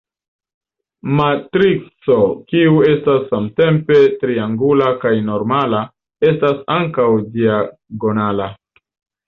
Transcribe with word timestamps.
Matrico 1.19 2.15
kiu 2.53 2.79
estas 2.93 3.27
samtempe 3.35 3.99
triangula 4.23 4.89
kaj 5.05 5.13
normala, 5.29 5.85
estas 6.33 6.67
ankaŭ 6.81 7.09
diagonala. 7.39 8.53